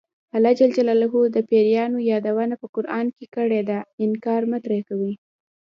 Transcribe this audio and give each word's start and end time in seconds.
الله 0.35 0.51
ج 0.59 0.61
د 1.35 1.37
پیریانو 1.49 1.99
یادونه 2.11 2.55
په 2.61 2.67
قران 2.75 3.05
کې 3.15 3.25
کړې 3.35 3.61
ده 3.69 3.77
انکار 4.05 4.41
مه 4.51 4.57
ترې 4.63 4.79
کوئ. 4.87 5.13